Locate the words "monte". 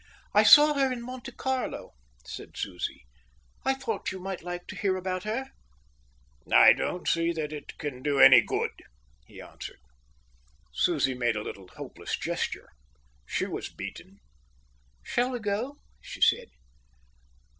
1.03-1.31